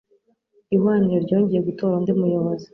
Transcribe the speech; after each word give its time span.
Ihwaniro 0.75 1.19
ryongeye 1.25 1.61
gutora 1.67 1.93
undi 1.99 2.11
muyobozi. 2.19 2.65